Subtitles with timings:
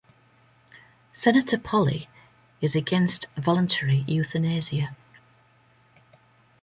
[1.13, 2.07] Senator Polley
[2.59, 4.95] is against voluntary euthanasia.